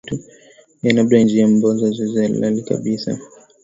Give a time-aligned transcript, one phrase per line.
[0.83, 3.19] ee labda kwa njia ambazo hazikuwa halali kabisa